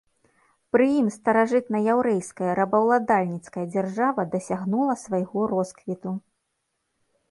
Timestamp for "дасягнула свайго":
4.35-5.39